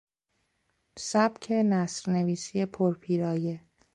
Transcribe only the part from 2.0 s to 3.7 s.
نویسی پر پیرایه